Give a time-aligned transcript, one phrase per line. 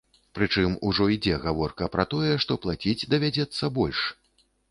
[0.37, 3.99] Прычым ужо ідзе гаворка пра тое, што плаціць давядзецца больш.